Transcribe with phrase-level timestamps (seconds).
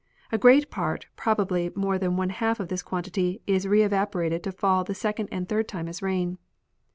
[0.31, 4.83] A great part, probably more than one half of this quantity, is reevaporated to fall
[4.83, 6.39] the second and third time as rain.